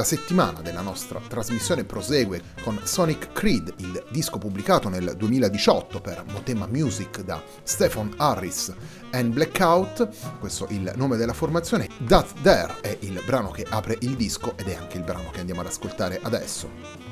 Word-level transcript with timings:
La 0.00 0.06
settimana 0.06 0.62
della 0.62 0.80
nostra 0.80 1.20
trasmissione 1.28 1.84
prosegue 1.84 2.40
con 2.62 2.80
Sonic 2.84 3.32
Creed, 3.32 3.74
il 3.80 4.02
disco 4.10 4.38
pubblicato 4.38 4.88
nel 4.88 5.14
2018 5.14 6.00
per 6.00 6.24
Motema 6.32 6.66
Music 6.66 7.20
da 7.20 7.42
Stephen 7.64 8.14
Harris 8.16 8.72
and 9.10 9.34
Blackout, 9.34 10.08
questo 10.38 10.66
è 10.68 10.72
il 10.72 10.90
nome 10.96 11.18
della 11.18 11.34
formazione. 11.34 11.86
That 12.06 12.32
There 12.40 12.80
è 12.80 12.96
il 13.00 13.22
brano 13.26 13.50
che 13.50 13.66
apre 13.68 13.98
il 14.00 14.16
disco 14.16 14.56
ed 14.56 14.68
è 14.68 14.74
anche 14.74 14.96
il 14.96 15.04
brano 15.04 15.28
che 15.32 15.40
andiamo 15.40 15.60
ad 15.60 15.66
ascoltare 15.66 16.18
adesso. 16.22 17.09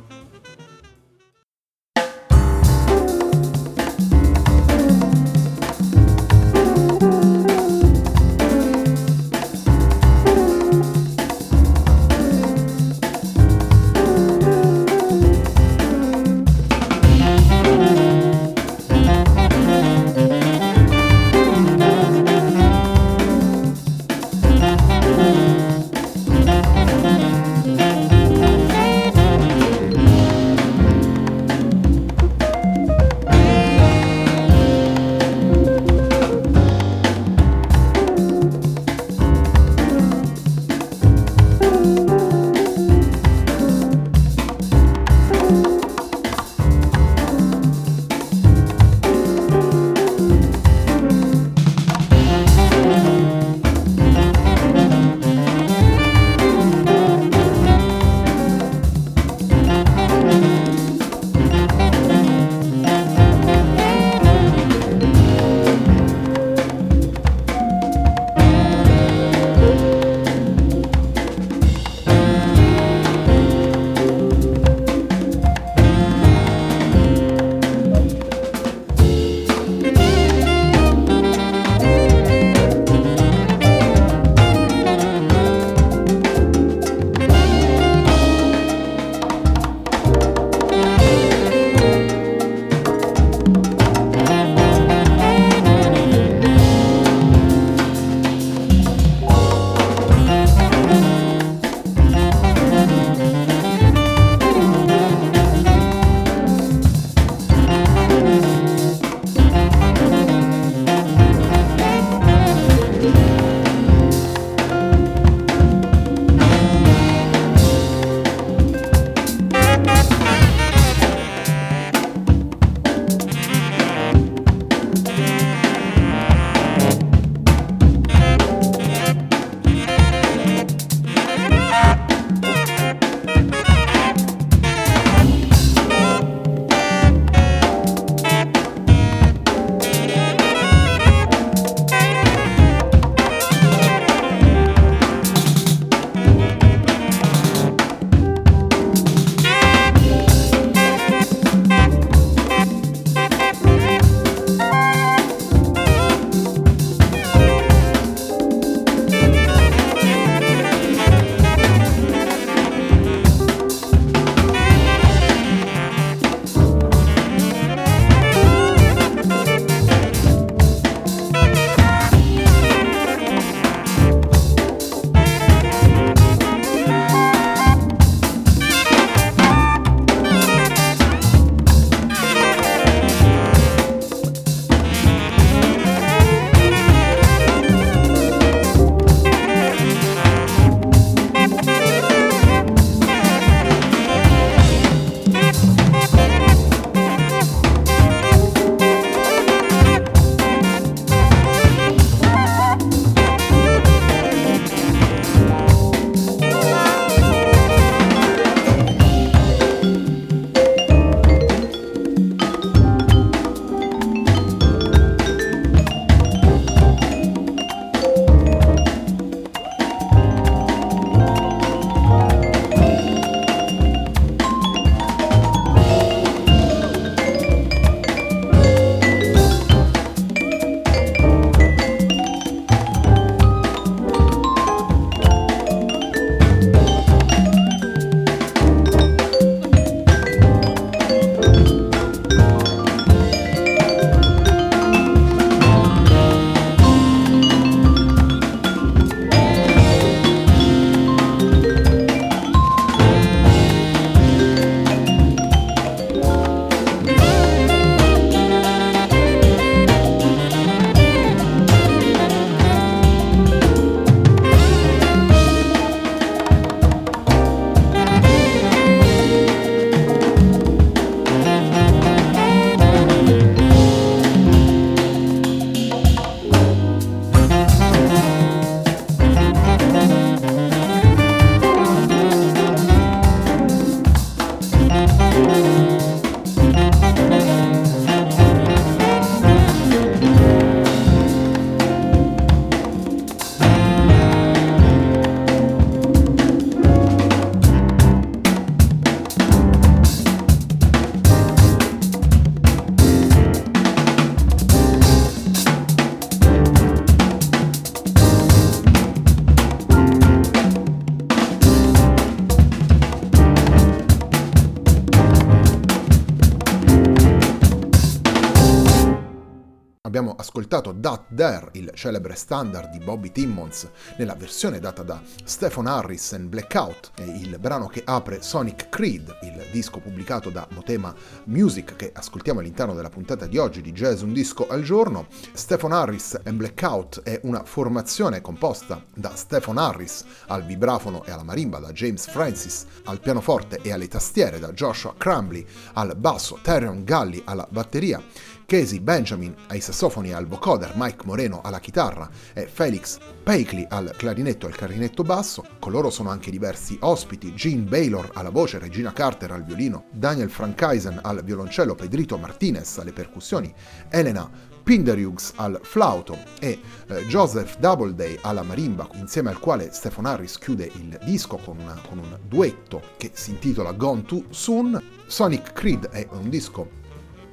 Abbiamo 320.09 320.35
ascoltato 320.37 320.95
That 320.99 321.27
There, 321.35 321.69
il 321.73 321.91
celebre 321.95 322.35
standard 322.35 322.91
di 322.91 322.99
Bobby 322.99 323.31
Timmons, 323.31 323.89
nella 324.17 324.35
versione 324.35 324.81
data 324.81 325.03
da 325.03 325.21
Stephen 325.45 325.87
Harris 325.87 326.33
and 326.33 326.49
Blackout, 326.49 327.13
il 327.19 327.59
brano 327.61 327.87
che 327.87 328.03
apre 328.05 328.43
Sonic 328.43 328.89
Creed, 328.89 329.39
il 329.43 329.67
disco 329.71 330.01
pubblicato 330.01 330.49
da 330.51 330.67
Motema 330.71 331.15
Music 331.45 331.95
che 331.97 332.11
ascoltiamo 332.13 332.61
all'interno 332.61 332.95
della 332.95 333.11
puntata 333.11 333.47
di 333.47 333.59
oggi 333.59 333.83
di 333.83 333.93
Jazz 333.93 334.23
Un 334.23 334.33
Disco 334.33 334.67
al 334.67 334.83
Giorno. 334.83 335.27
Stephen 335.53 335.93
Harris 335.93 336.41
and 336.45 336.57
Blackout 336.57 337.23
è 337.23 337.39
una 337.45 337.65
formazione 337.65 338.41
composta 338.41 339.05
da 339.15 339.35
Stephen 339.35 339.77
Harris 339.77 340.25
al 340.47 340.65
vibrafono 340.65 341.25
e 341.25 341.31
alla 341.31 341.45
marimba, 341.45 341.79
da 341.79 341.93
James 341.93 342.27
Francis 342.29 342.87
al 343.05 343.21
pianoforte 343.21 343.81
e 343.83 343.93
alle 343.93 344.09
tastiere, 344.09 344.59
da 344.59 344.73
Joshua 344.73 345.15
Crumbly 345.17 345.65
al 345.95 346.17
basso, 346.17 346.59
Terrion 346.63 347.05
Galli 347.05 347.43
alla 347.45 347.67
batteria, 347.71 348.23
Casey 348.71 349.01
Benjamin 349.01 349.55
ai 349.69 349.81
sassofoni 349.81 350.29
e 350.29 350.35
al 350.35 350.47
vocoder, 350.47 350.93
Mike 350.95 351.25
Moreno 351.25 351.63
alla 351.63 351.81
chitarra 351.81 352.29
e 352.53 352.67
Felix 352.67 353.17
Paikley 353.43 353.87
al 353.89 354.13
clarinetto 354.15 354.67
e 354.67 354.69
al 354.69 354.77
clarinetto 354.77 355.23
basso. 355.23 355.65
Con 355.79 355.91
loro 355.91 356.11
sono 356.11 356.29
anche 356.29 356.51
diversi 356.51 356.99
ospiti, 357.01 357.55
Gene 357.55 357.85
Baylor 357.85 358.29
alla 358.35 358.51
voce, 358.51 358.79
Regina 358.79 359.15
Carter 359.15 359.53
al 359.53 359.65
violino, 359.65 360.09
Daniel 360.11 360.51
Frankeisen 360.51 361.19
al 361.23 361.43
violoncello, 361.43 361.95
Pedrito 361.95 362.37
Martinez 362.37 362.99
alle 362.99 363.15
percussioni, 363.15 363.73
Elena 364.11 364.51
Pinderhughes 364.83 365.55
al 365.57 365.81
flauto 365.83 366.37
e 366.61 366.79
eh, 367.09 367.25
Joseph 367.25 367.79
Doubleday 367.79 368.39
alla 368.43 368.63
marimba, 368.63 369.09
insieme 369.15 369.49
al 369.49 369.61
quale 369.61 369.93
Stephen 369.93 370.27
Harris 370.27 370.59
chiude 370.59 370.91
il 370.95 371.19
disco 371.25 371.57
con, 371.57 371.79
con 372.07 372.19
un 372.19 372.39
duetto 372.47 373.01
che 373.17 373.31
si 373.33 373.51
intitola 373.51 373.93
Gone 373.93 374.25
Too 374.25 374.45
Soon. 374.51 375.03
Sonic 375.27 375.73
Creed 375.73 376.09
è 376.09 376.27
un 376.33 376.49
disco 376.51 376.98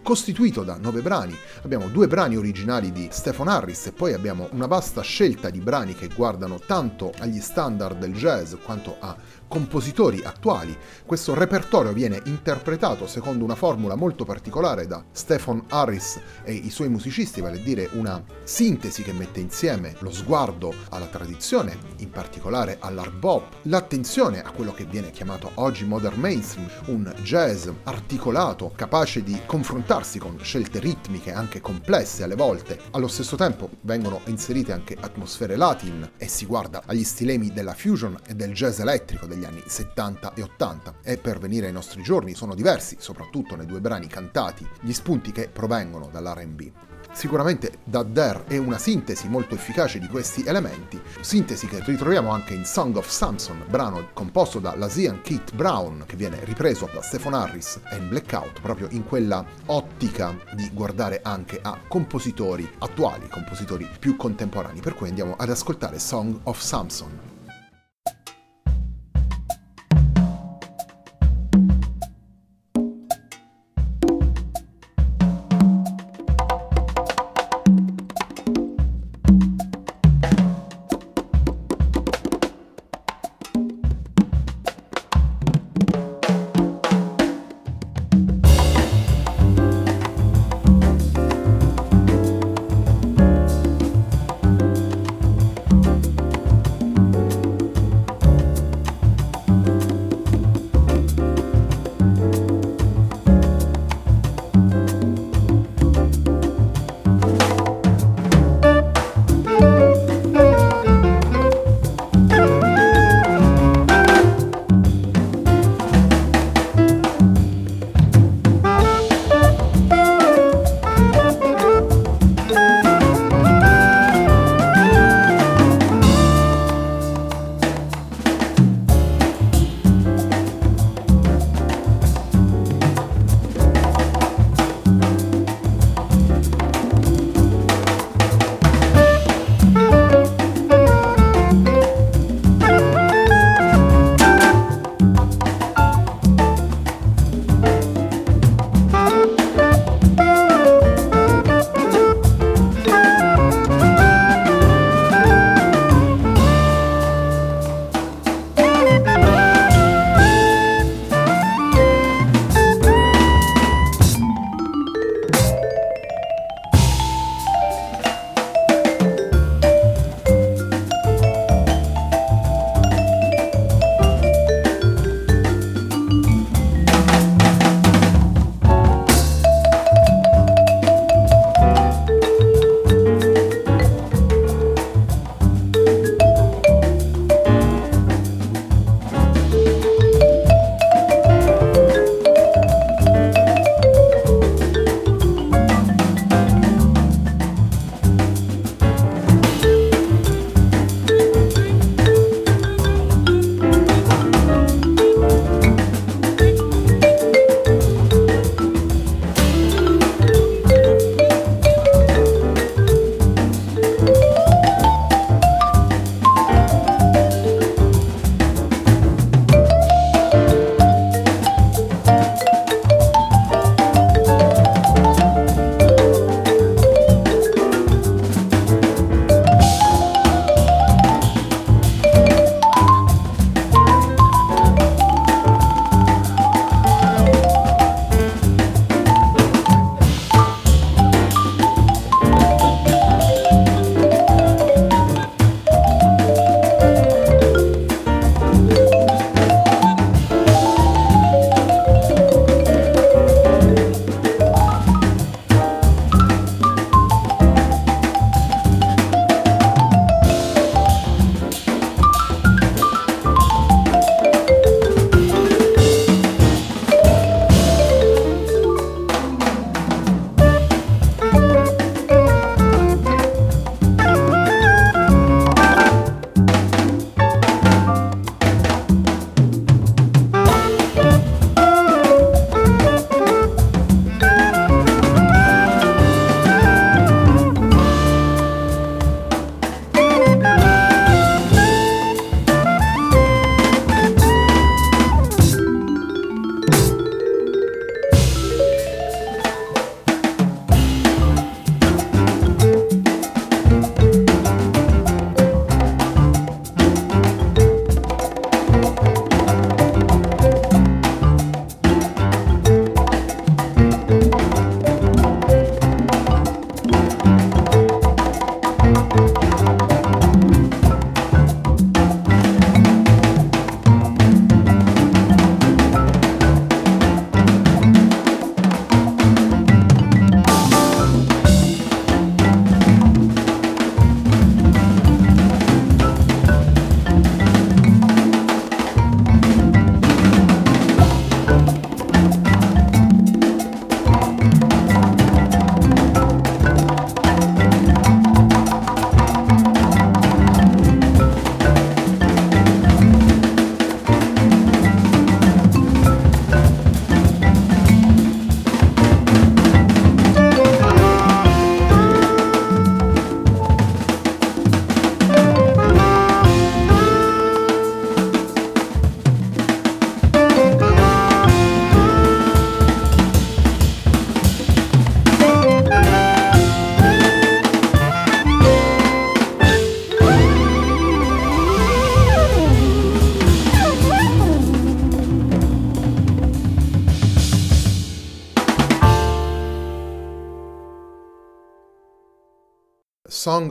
costituito 0.06 0.63
da 0.63 0.78
nove 0.78 1.02
brani. 1.02 1.36
Abbiamo 1.63 1.88
due 1.88 2.06
brani 2.06 2.38
originali 2.38 2.92
di 2.92 3.07
Stephen 3.10 3.48
Harris 3.48 3.88
e 3.88 3.92
poi 3.92 4.13
abbiamo 4.13 4.48
una 4.52 4.68
vasta 4.68 5.02
scelta 5.02 5.50
di 5.50 5.60
brani 5.60 5.96
che 5.96 6.10
guardano 6.13 6.60
tanto 6.60 7.12
agli 7.18 7.42
standard 7.42 7.98
del 7.98 8.13
jazz 8.13 8.54
quanto 8.63 8.98
a 9.00 9.18
compositori 9.56 10.19
attuali. 10.22 10.78
Questo 11.06 11.34
repertorio 11.34 11.94
viene 11.94 12.22
interpretato 12.25 13.07
secondo 13.07 13.46
una 13.46 13.56
formula 13.56 13.96
molto 13.96 14.25
particolare 14.25 14.86
da 14.86 15.02
Stephen 15.13 15.63
Harris 15.69 16.19
e 16.44 16.52
i 16.52 16.69
suoi 16.69 16.90
musicisti, 16.90 17.40
vale 17.40 17.56
a 17.56 17.63
dire 17.63 17.88
una 17.94 18.22
sintesi 18.44 19.02
che 19.02 19.13
mette 19.13 19.40
insieme 19.40 19.96
lo 20.00 20.12
sguardo 20.12 20.74
alla 20.90 21.06
tradizione, 21.06 21.78
in 22.00 22.10
particolare 22.10 22.80
all'art 22.81 23.13
bop, 23.13 23.56
l'attenzione 23.62 24.44
a 24.44 24.51
quello 24.51 24.74
che 24.74 24.84
viene 24.84 25.12
chiamato 25.12 25.50
oggi 25.53 25.86
modern 25.86 26.20
mainstream, 26.20 26.70
un 26.88 27.15
jazz 27.22 27.70
articolato, 27.84 28.74
capace 28.75 29.24
di 29.24 29.39
confrontarsi 29.46 30.20
con 30.20 30.38
scelte 30.41 30.80
ritmiche 30.80 31.32
anche 31.32 31.62
complesse 31.62 32.24
alle 32.24 32.36
volte. 32.36 32.77
Allo 32.91 33.08
stesso 33.08 33.38
tempo 33.38 33.70
vengono 33.84 34.20
inserite 34.25 34.74
anche 34.74 34.98
atmosfere 35.00 35.56
latin 35.56 36.12
e 36.18 36.27
si 36.27 36.46
guarda 36.46 36.84
agli 36.86 37.06
stilemi 37.06 37.53
della 37.53 37.74
fusion 37.74 38.20
e 38.27 38.34
del 38.36 38.51
jazz 38.51 38.80
elettrico 38.80 39.25
degli 39.25 39.44
anni 39.46 39.64
70 39.66 40.34
e 40.34 40.42
80 40.42 40.96
e 41.04 41.18
per 41.18 41.40
venire 41.40 41.68
ai 41.68 41.74
nostri 41.74 42.02
giorni 42.02 42.34
sono 42.36 42.56
diversi, 42.56 42.98
soprattutto 43.00 43.56
nei 43.56 43.66
due 43.66 43.82
brani 43.82 44.08
cantati, 44.08 44.68
gli 44.82 44.94
spunti 44.94 45.32
che 45.32 45.48
provengono 45.48 46.10
dall'RB. 46.12 46.72
Sicuramente 47.16 47.80
Da 47.86 48.04
There 48.04 48.44
è 48.46 48.58
una 48.58 48.78
sintesi 48.78 49.30
molto 49.30 49.56
efficace 49.56 50.00
di 50.00 50.08
questi 50.08 50.44
elementi, 50.46 51.02
sintesi 51.22 51.66
che 51.66 51.82
ritroviamo 51.82 52.30
anche 52.30 52.54
in 52.54 52.66
Song 52.66 52.94
of 52.98 53.08
Samson, 53.08 53.64
brano 53.70 54.10
composto 54.12 54.60
da 54.60 54.75
Lazian 54.75 55.22
Keith 55.22 55.56
Brown, 55.56 56.04
che 56.06 56.18
viene 56.18 56.44
ripreso 56.44 56.90
da 56.94 57.02
Stephen 57.02 57.34
Harris 57.34 57.80
e 57.90 57.96
in 57.96 58.10
Blackout, 58.10 58.60
proprio 58.60 58.90
in 58.92 59.06
quella 59.06 59.46
ottica 59.68 60.38
di 60.56 60.70
guardare 60.74 61.22
anche 61.24 61.60
a 61.62 61.80
compositori 61.88 62.70
attuali, 62.80 63.30
compositori 63.30 63.88
più 63.98 64.18
contemporanei, 64.18 64.82
per 64.82 64.96
cui 64.96 65.08
andiamo 65.08 65.36
ad 65.38 65.50
ascoltare 65.50 66.00
Song 66.00 66.38
of 66.44 66.60
Samson. 66.60 67.35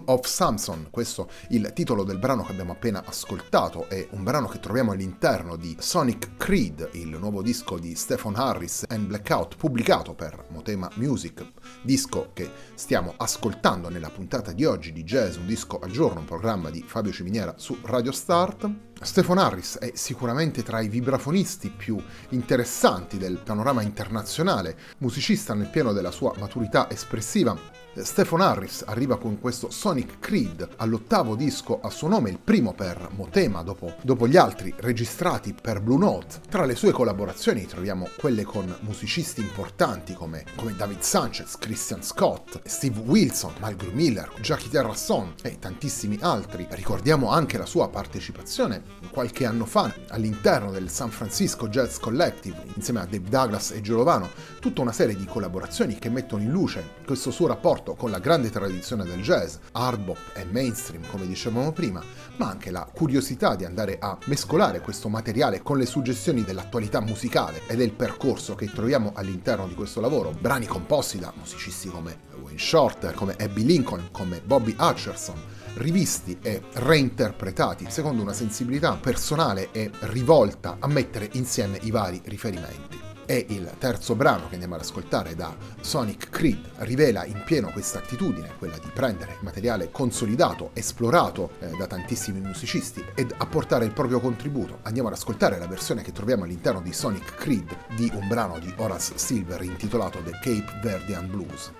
Of 0.06 0.26
Samson, 0.26 0.88
questo 0.90 1.28
il 1.50 1.72
titolo 1.74 2.04
del 2.04 2.18
brano 2.18 2.44
che 2.44 2.52
abbiamo 2.52 2.72
appena 2.72 3.02
ascoltato, 3.04 3.88
è 3.88 4.06
un 4.10 4.22
brano 4.22 4.48
che 4.48 4.60
troviamo 4.60 4.92
all'interno 4.92 5.56
di 5.56 5.76
Sonic 5.78 6.36
Creed, 6.36 6.90
il 6.92 7.16
nuovo 7.18 7.42
disco 7.42 7.78
di 7.78 7.94
Stephen 7.94 8.34
Harris 8.36 8.84
and 8.88 9.06
Blackout, 9.06 9.56
pubblicato 9.56 10.14
per 10.14 10.46
Motema 10.50 10.90
Music, 10.94 11.44
disco 11.82 12.30
che 12.32 12.50
stiamo 12.74 13.14
ascoltando 13.16 13.88
nella 13.88 14.10
puntata 14.10 14.52
di 14.52 14.64
oggi 14.64 14.92
di 14.92 15.04
Jazz, 15.04 15.36
un 15.36 15.46
disco 15.46 15.78
al 15.78 15.90
giorno, 15.90 16.20
un 16.20 16.26
programma 16.26 16.70
di 16.70 16.84
Fabio 16.86 17.12
Ciminiera 17.12 17.54
su 17.56 17.78
Radio 17.82 18.12
Start. 18.12 18.92
Stephen 19.04 19.36
Harris 19.36 19.76
è 19.76 19.92
sicuramente 19.94 20.62
tra 20.62 20.80
i 20.80 20.88
vibrafonisti 20.88 21.68
più 21.68 22.02
interessanti 22.30 23.18
del 23.18 23.36
panorama 23.36 23.82
internazionale, 23.82 24.76
musicista 24.98 25.52
nel 25.52 25.68
pieno 25.68 25.92
della 25.92 26.10
sua 26.10 26.32
maturità 26.38 26.90
espressiva, 26.90 27.54
Stephen 28.02 28.40
Harris 28.40 28.82
arriva 28.86 29.18
con 29.18 29.38
questo 29.38 29.70
Sonic 29.70 30.18
Creed 30.18 30.68
all'ottavo 30.78 31.36
disco 31.36 31.80
a 31.80 31.90
suo 31.90 32.08
nome, 32.08 32.30
il 32.30 32.40
primo 32.42 32.72
per 32.72 33.10
Motema 33.12 33.62
dopo, 33.62 33.94
dopo, 34.02 34.26
gli 34.26 34.36
altri 34.36 34.74
registrati 34.78 35.54
per 35.54 35.80
Blue 35.80 35.98
Note. 35.98 36.40
Tra 36.48 36.64
le 36.64 36.74
sue 36.74 36.90
collaborazioni 36.90 37.66
troviamo 37.66 38.08
quelle 38.16 38.42
con 38.42 38.74
musicisti 38.80 39.40
importanti 39.40 40.14
come, 40.14 40.44
come 40.56 40.74
David 40.74 41.00
Sanchez, 41.00 41.56
Christian 41.56 42.02
Scott, 42.02 42.60
Steve 42.64 42.98
Wilson, 43.00 43.54
Malgrove 43.60 43.94
Miller, 43.94 44.32
Jackie 44.40 44.70
Terrasson 44.70 45.34
e 45.42 45.58
tantissimi 45.60 46.18
altri. 46.20 46.66
Ricordiamo 46.70 47.30
anche 47.30 47.58
la 47.58 47.66
sua 47.66 47.88
partecipazione 47.88 48.82
qualche 49.10 49.46
anno 49.46 49.64
fa 49.64 49.92
all'interno 50.08 50.70
del 50.70 50.90
San 50.90 51.10
Francisco 51.10 51.68
Jazz 51.68 51.98
Collective 51.98 52.62
insieme 52.74 53.00
a 53.00 53.04
Dave 53.04 53.28
Douglas 53.28 53.70
e 53.70 53.80
Giolovano, 53.80 54.28
tutta 54.60 54.80
una 54.80 54.92
serie 54.92 55.16
di 55.16 55.24
collaborazioni 55.24 55.98
che 55.98 56.08
mettono 56.08 56.42
in 56.42 56.50
luce 56.50 56.94
questo 57.04 57.30
suo 57.30 57.46
rapporto 57.46 57.94
con 57.94 58.10
la 58.10 58.18
grande 58.18 58.50
tradizione 58.50 59.04
del 59.04 59.22
jazz, 59.22 59.56
hard 59.72 60.00
bop 60.00 60.18
e 60.34 60.44
mainstream 60.44 61.06
come 61.08 61.26
dicevamo 61.26 61.72
prima, 61.72 62.02
ma 62.36 62.48
anche 62.48 62.70
la 62.70 62.88
curiosità 62.92 63.54
di 63.54 63.64
andare 63.64 63.98
a 64.00 64.16
mescolare 64.26 64.80
questo 64.80 65.08
materiale 65.08 65.62
con 65.62 65.78
le 65.78 65.86
suggestioni 65.86 66.42
dell'attualità 66.42 67.00
musicale 67.00 67.62
e 67.66 67.76
del 67.76 67.92
percorso 67.92 68.54
che 68.54 68.70
troviamo 68.70 69.12
all'interno 69.14 69.66
di 69.66 69.74
questo 69.74 70.00
lavoro, 70.00 70.32
brani 70.38 70.66
composti 70.66 71.18
da 71.18 71.32
musicisti 71.36 71.88
come 71.88 72.32
Wayne 72.40 72.58
Shorter, 72.58 73.14
come 73.14 73.36
Abby 73.38 73.64
Lincoln, 73.64 74.08
come 74.10 74.40
Bobby 74.44 74.74
Hutcherson, 74.78 75.53
rivisti 75.74 76.38
e 76.42 76.62
reinterpretati 76.72 77.86
secondo 77.88 78.22
una 78.22 78.32
sensibilità 78.32 78.96
personale 78.96 79.70
e 79.72 79.90
rivolta 80.00 80.76
a 80.78 80.86
mettere 80.86 81.28
insieme 81.32 81.78
i 81.82 81.90
vari 81.90 82.20
riferimenti 82.24 83.04
è 83.26 83.44
il 83.48 83.70
terzo 83.78 84.14
brano 84.14 84.48
che 84.48 84.54
andiamo 84.54 84.74
ad 84.74 84.82
ascoltare 84.82 85.34
da 85.34 85.54
Sonic 85.80 86.30
Creed, 86.30 86.70
rivela 86.78 87.24
in 87.24 87.42
pieno 87.44 87.70
questa 87.70 87.98
attitudine, 87.98 88.52
quella 88.58 88.78
di 88.78 88.90
prendere 88.92 89.36
materiale 89.40 89.90
consolidato, 89.90 90.70
esplorato 90.74 91.52
eh, 91.60 91.70
da 91.76 91.86
tantissimi 91.86 92.40
musicisti 92.40 93.04
ed 93.14 93.34
apportare 93.36 93.84
il 93.84 93.92
proprio 93.92 94.20
contributo. 94.20 94.78
Andiamo 94.82 95.08
ad 95.08 95.14
ascoltare 95.14 95.58
la 95.58 95.66
versione 95.66 96.02
che 96.02 96.12
troviamo 96.12 96.44
all'interno 96.44 96.80
di 96.80 96.92
Sonic 96.92 97.34
Creed 97.34 97.76
di 97.96 98.10
un 98.14 98.28
brano 98.28 98.58
di 98.58 98.72
Horace 98.76 99.16
Silver 99.16 99.62
intitolato 99.62 100.20
The 100.22 100.38
Cape 100.42 100.80
Verdean 100.82 101.30
Blues. 101.30 101.72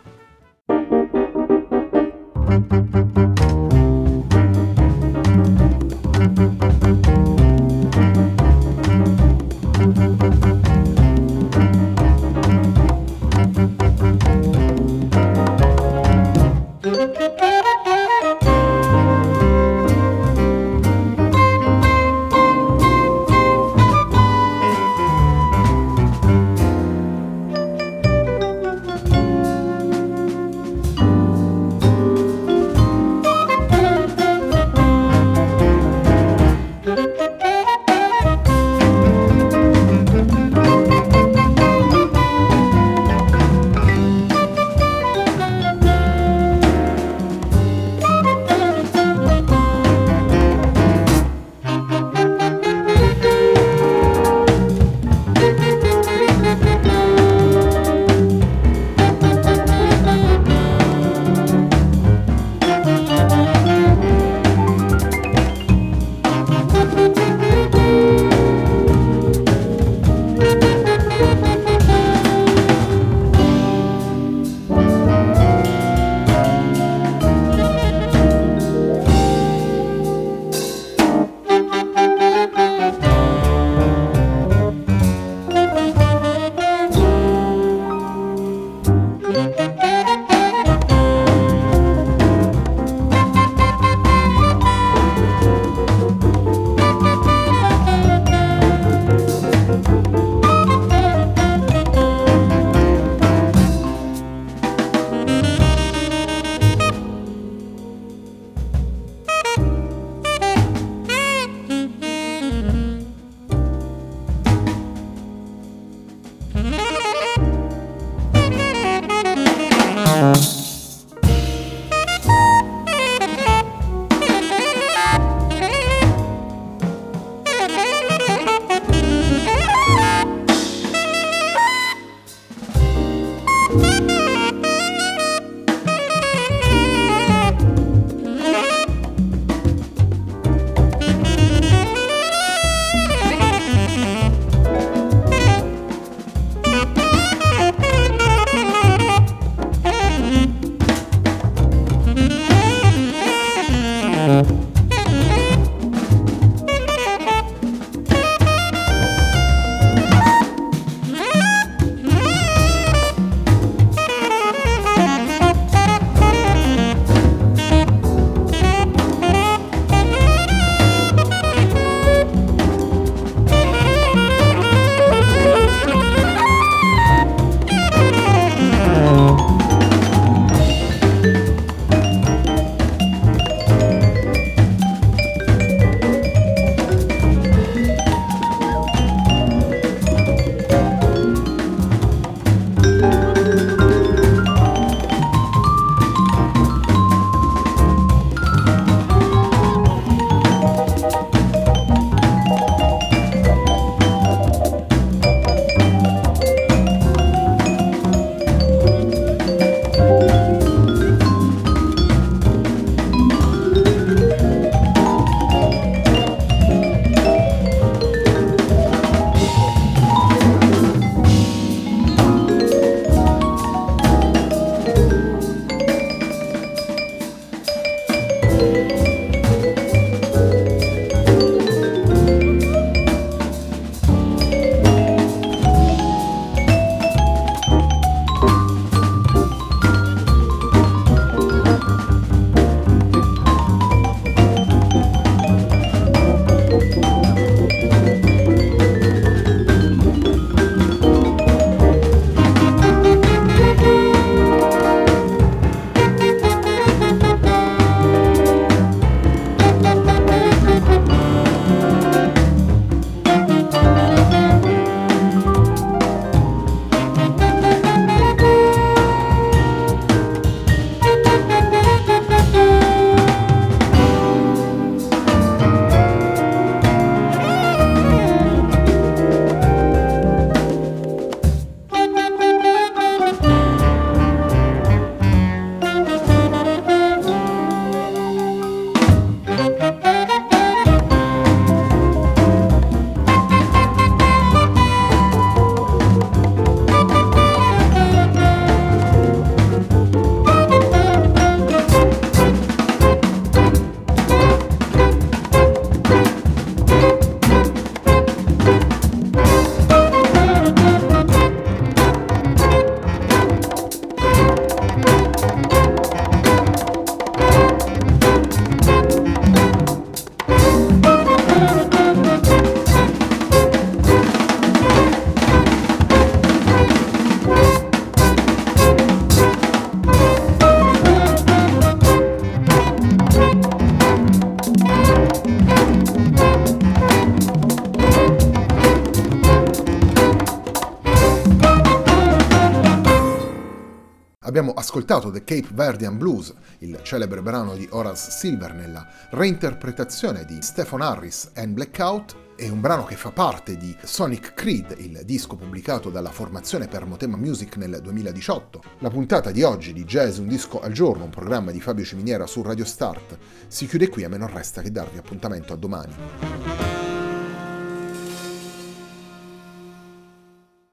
Ascoltato 344.85 345.31
The 345.31 345.45
Cape 345.45 345.69
Verdean 345.73 346.19
Blues, 346.19 346.53
il 346.81 347.01
celebre 347.03 347.41
brano 347.41 347.75
di 347.75 347.89
Horace 347.91 348.31
Silver 348.31 348.75
nella 348.75 349.07
reinterpretazione 349.31 350.45
di 350.45 350.59
Stephen 350.61 351.01
Harris 351.01 351.51
and 351.55 351.73
Blackout, 351.73 352.37
è 352.55 352.69
un 352.69 352.83
brano 352.83 353.05
che 353.05 353.17
fa 353.17 353.31
parte 353.31 353.79
di 353.79 353.97
Sonic 354.03 354.53
Creed, 354.53 354.95
il 354.99 355.23
disco 355.25 355.57
pubblicato 355.57 356.11
dalla 356.11 356.31
formazione 356.31 356.87
per 356.87 357.07
Motema 357.07 357.39
Music 357.39 357.77
nel 357.77 357.99
2018. 358.03 358.83
La 358.99 359.09
puntata 359.09 359.51
di 359.51 359.63
oggi 359.63 359.95
di 359.95 360.05
Jazz 360.05 360.37
Un 360.37 360.49
disco 360.49 360.81
al 360.81 360.93
giorno, 360.93 361.25
un 361.25 361.31
programma 361.31 361.73
di 361.73 361.81
Fabio 361.81 362.05
Ciminiera 362.05 362.47
su 362.47 362.61
Radio 362.61 362.85
Start, 362.85 363.39
si 363.67 363.87
chiude 363.87 364.11
qui 364.11 364.25
a 364.25 364.29
me 364.29 364.37
non 364.37 364.53
resta 364.53 364.83
che 364.83 364.91
darvi 364.91 365.17
appuntamento 365.17 365.73
a 365.73 365.77
domani. 365.77 366.94